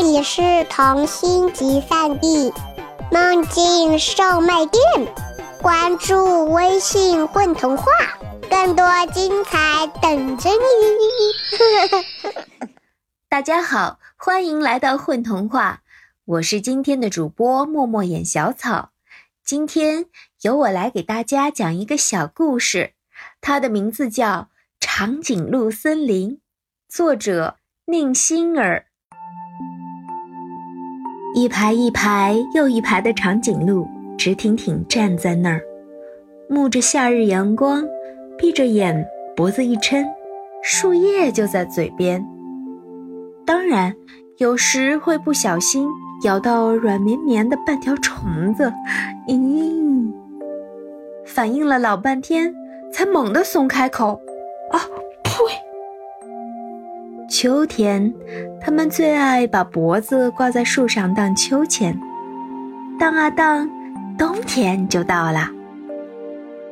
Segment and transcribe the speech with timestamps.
[0.00, 0.40] 这里是
[0.70, 2.52] 童心集散地，
[3.10, 4.80] 梦境售卖店。
[5.60, 7.84] 关注微信“混童话”，
[8.48, 12.06] 更多精彩等着你。
[13.28, 15.80] 大家好，欢迎来到混童话，
[16.26, 18.90] 我是今天的主播默默演小草。
[19.44, 20.06] 今天
[20.42, 22.92] 由我来给大家讲一个小故事，
[23.40, 24.26] 它的名字叫
[24.78, 26.36] 《长颈鹿森林》，
[26.88, 28.84] 作者宁心儿。
[31.34, 33.86] 一排一排又一排的长颈鹿
[34.16, 35.60] 直挺挺站在那儿，
[36.50, 37.84] 沐着夏日阳光，
[38.36, 40.04] 闭着眼，脖子一抻，
[40.62, 42.26] 树叶就在嘴边。
[43.46, 43.94] 当然，
[44.38, 45.88] 有时会不小心。
[46.24, 48.72] 咬到软绵绵的半条虫子，
[49.28, 50.12] 咦！
[51.24, 52.52] 反应了老半天，
[52.92, 54.20] 才猛地松开口。
[54.72, 54.80] 啊，
[55.22, 55.32] 呸！
[57.28, 58.12] 秋天，
[58.58, 61.94] 它们最爱把脖子挂在树上荡秋千，
[62.98, 63.68] 荡啊荡，
[64.16, 65.50] 冬天就到了。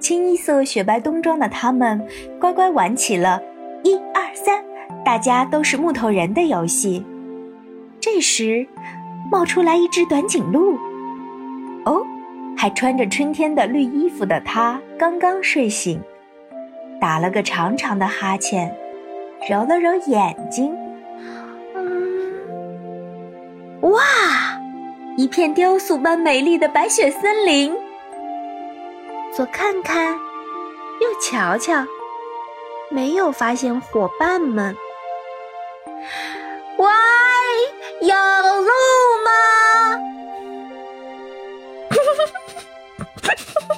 [0.00, 2.02] 清一色雪白冬装的它们，
[2.40, 3.42] 乖乖玩起了
[3.84, 4.64] “一二三，
[5.04, 7.04] 大家都是木头人”的游戏。
[8.00, 8.66] 这时，
[9.30, 10.78] 冒出来一只短颈鹿，
[11.84, 12.02] 哦，
[12.56, 16.00] 还穿着春天的绿衣服的它刚刚睡醒，
[16.98, 18.74] 打了个长长的哈欠，
[19.46, 20.74] 揉了揉眼睛，
[21.74, 24.00] 嗯，哇，
[25.16, 27.76] 一片雕塑般美丽的白雪森林。
[29.34, 30.20] 左看看，右
[31.20, 31.84] 瞧瞧，
[32.90, 34.74] 没有发现伙伴们。
[36.76, 36.86] 喂，
[38.00, 38.16] 有
[38.60, 38.70] 路
[39.24, 39.30] 吗。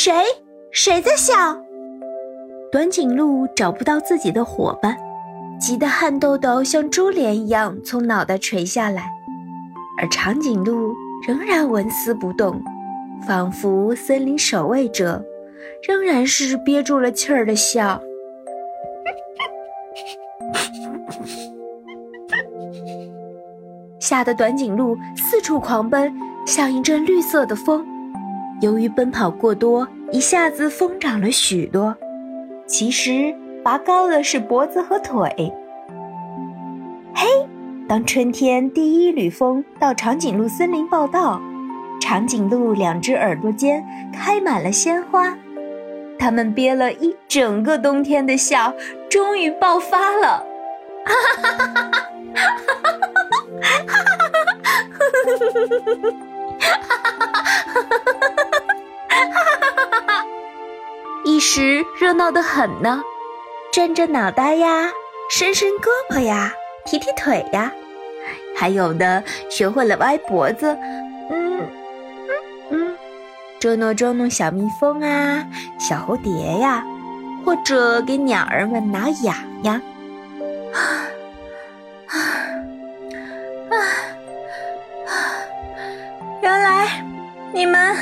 [0.00, 0.12] 谁？
[0.70, 1.34] 谁在笑？
[2.70, 4.96] 短颈鹿找不到自己的伙伴，
[5.60, 9.10] 急得汗豆豆像珠帘一样从脑袋垂下来，
[10.00, 10.94] 而长颈鹿
[11.26, 12.62] 仍然纹丝不动，
[13.26, 15.20] 仿佛森林守卫者，
[15.82, 17.94] 仍然是憋住了气儿的笑。
[23.98, 26.14] 吓得短颈鹿四处狂奔，
[26.46, 27.84] 像一阵绿色的风。
[28.60, 31.96] 由于奔跑过多，一下子疯长了许多。
[32.66, 35.30] 其实拔高的是脖子和腿。
[37.14, 37.26] 嘿，
[37.88, 41.40] 当春天第一缕风到长颈鹿森林报道，
[42.00, 45.36] 长颈鹿两只耳朵间开满了鲜花，
[46.18, 48.74] 它们憋了一整个冬天的笑，
[49.08, 50.44] 终于爆发了！
[51.04, 52.48] 哈哈哈哈哈！
[56.02, 56.37] 哈
[61.58, 63.02] 时热闹得很呢，
[63.72, 64.88] 转着脑袋呀，
[65.28, 66.52] 伸伸胳膊呀，
[66.84, 67.72] 踢踢腿呀，
[68.54, 70.78] 还有的学会了歪脖子，
[71.28, 72.30] 嗯嗯
[72.70, 72.96] 嗯，
[73.58, 75.44] 捉弄捉弄小蜜蜂啊，
[75.80, 76.84] 小蝴蝶呀，
[77.44, 79.82] 或者给鸟儿们挠痒痒。
[80.72, 80.78] 啊
[82.06, 82.14] 啊
[83.72, 83.82] 啊
[86.40, 87.04] 原来
[87.52, 87.96] 你们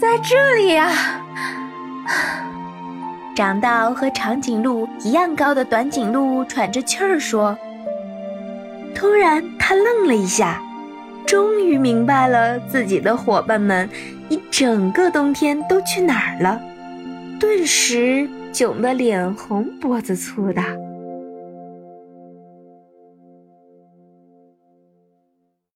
[0.00, 1.21] 在这里呀！
[3.34, 7.56] 长到和长颈鹿一样高的短颈鹿喘着气儿说
[8.94, 10.60] ：“突然，他愣了一下，
[11.26, 13.88] 终于明白了自己的伙伴们
[14.28, 16.60] 一整个冬天都去哪儿了，
[17.40, 20.62] 顿时窘得脸红脖子粗的。”